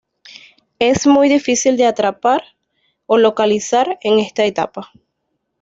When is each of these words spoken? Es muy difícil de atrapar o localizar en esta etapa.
Es 0.79 1.05
muy 1.05 1.29
difícil 1.29 1.77
de 1.77 1.85
atrapar 1.85 2.41
o 3.05 3.19
localizar 3.19 3.99
en 4.01 4.17
esta 4.17 4.43
etapa. 4.45 4.89